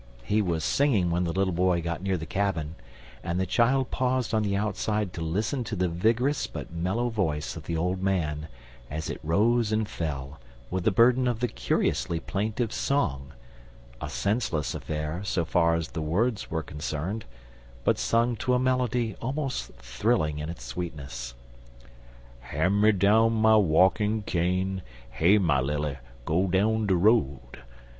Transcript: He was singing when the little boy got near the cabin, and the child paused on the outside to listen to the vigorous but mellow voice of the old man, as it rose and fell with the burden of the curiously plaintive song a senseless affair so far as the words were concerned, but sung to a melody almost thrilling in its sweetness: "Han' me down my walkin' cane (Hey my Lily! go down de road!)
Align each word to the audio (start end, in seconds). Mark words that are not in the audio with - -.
He 0.23 0.41
was 0.41 0.63
singing 0.63 1.11
when 1.11 1.25
the 1.25 1.31
little 1.31 1.53
boy 1.53 1.79
got 1.79 2.01
near 2.01 2.17
the 2.17 2.25
cabin, 2.25 2.73
and 3.23 3.39
the 3.39 3.45
child 3.45 3.91
paused 3.91 4.33
on 4.33 4.41
the 4.41 4.55
outside 4.55 5.13
to 5.13 5.21
listen 5.21 5.63
to 5.65 5.75
the 5.75 5.87
vigorous 5.89 6.47
but 6.47 6.73
mellow 6.73 7.09
voice 7.09 7.55
of 7.55 7.65
the 7.65 7.77
old 7.77 8.01
man, 8.01 8.47
as 8.89 9.11
it 9.11 9.19
rose 9.21 9.71
and 9.71 9.87
fell 9.87 10.39
with 10.71 10.85
the 10.85 10.91
burden 10.91 11.27
of 11.27 11.39
the 11.39 11.47
curiously 11.47 12.19
plaintive 12.19 12.73
song 12.73 13.33
a 14.01 14.09
senseless 14.09 14.73
affair 14.73 15.21
so 15.23 15.45
far 15.45 15.75
as 15.75 15.89
the 15.89 16.01
words 16.01 16.49
were 16.49 16.63
concerned, 16.63 17.25
but 17.83 17.99
sung 17.99 18.35
to 18.37 18.55
a 18.55 18.59
melody 18.59 19.15
almost 19.21 19.71
thrilling 19.75 20.39
in 20.39 20.49
its 20.49 20.63
sweetness: 20.63 21.35
"Han' 22.39 22.81
me 22.81 22.91
down 22.91 23.33
my 23.33 23.55
walkin' 23.55 24.23
cane 24.23 24.81
(Hey 25.11 25.37
my 25.37 25.59
Lily! 25.61 25.99
go 26.25 26.47
down 26.47 26.87
de 26.87 26.95
road!) 26.95 27.59